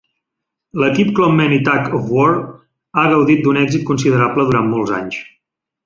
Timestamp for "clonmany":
1.19-1.59